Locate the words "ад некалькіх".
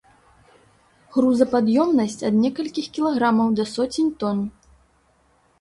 2.29-2.85